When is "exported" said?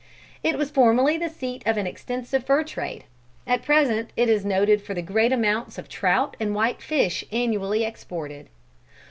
7.85-8.49